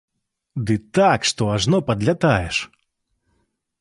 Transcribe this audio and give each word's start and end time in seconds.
Ды 0.69 0.77
так, 0.99 1.27
што 1.31 1.49
ажно 1.57 1.77
падлятаеш! 1.91 2.57